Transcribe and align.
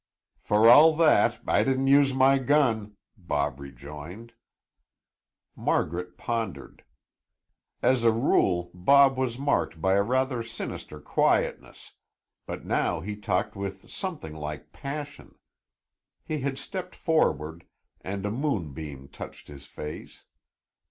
"For 0.39 0.67
all 0.67 0.95
that, 0.95 1.41
I 1.47 1.63
didn't 1.63 1.85
use 1.85 2.11
my 2.11 2.39
gun," 2.39 2.97
Bob 3.17 3.59
rejoined. 3.59 4.33
Margaret 5.55 6.17
pondered. 6.17 6.83
As 7.83 8.03
a 8.03 8.11
rule, 8.11 8.71
Bob 8.73 9.15
was 9.15 9.37
marked 9.37 9.79
by 9.79 9.93
a 9.93 10.01
rather 10.01 10.41
sinister 10.41 10.99
quietness, 10.99 11.91
but 12.47 12.65
now 12.65 13.01
he 13.01 13.15
talked 13.15 13.55
with 13.55 13.91
something 13.91 14.33
like 14.35 14.71
passion. 14.71 15.35
He 16.25 16.39
had 16.39 16.57
stepped 16.57 16.95
forward 16.95 17.65
and 18.03 18.25
a 18.25 18.31
moonbeam 18.31 19.07
touched 19.07 19.49
his 19.49 19.67
face. 19.67 20.23